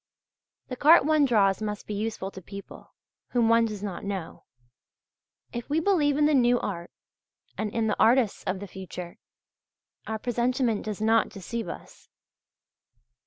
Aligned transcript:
The 0.69 0.75
cart 0.75 1.05
one 1.05 1.25
draws 1.25 1.61
must 1.61 1.85
be 1.85 1.93
useful 1.93 2.31
to 2.31 2.41
people 2.41 2.95
whom 3.33 3.49
one 3.49 3.65
does 3.65 3.83
not 3.83 4.03
know. 4.03 4.45
If 5.53 5.69
we 5.69 5.79
believe 5.79 6.17
in 6.17 6.25
the 6.25 6.33
new 6.33 6.59
art, 6.59 6.89
and 7.55 7.71
in 7.71 7.85
the 7.85 7.99
artists 7.99 8.43
of 8.45 8.59
the 8.59 8.67
future, 8.67 9.19
our 10.07 10.17
presentiment 10.17 10.83
does 10.85 11.01
not 11.01 11.29
deceive 11.29 11.67
us. 11.67 12.09